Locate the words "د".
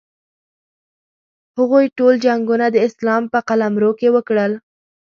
2.71-2.77